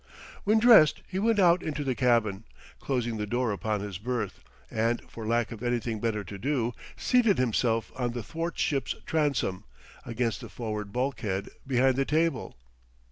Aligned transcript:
When 0.45 0.57
dressed 0.57 1.03
he 1.07 1.19
went 1.19 1.37
out 1.37 1.61
into 1.61 1.83
the 1.83 1.93
cabin, 1.93 2.43
closing 2.79 3.17
the 3.17 3.27
door 3.27 3.51
upon 3.51 3.81
his 3.81 3.99
berth, 3.99 4.43
and 4.71 4.99
for 5.07 5.27
lack 5.27 5.51
of 5.51 5.61
anything 5.61 5.99
better 5.99 6.23
to 6.23 6.39
do, 6.39 6.73
seated 6.97 7.37
himself 7.37 7.91
on 7.95 8.13
the 8.13 8.23
thwartships 8.23 8.95
transom, 9.05 9.63
against 10.03 10.41
the 10.41 10.49
forward 10.49 10.91
bulkhead, 10.91 11.49
behind 11.67 11.97
the 11.97 12.05
table. 12.05 12.57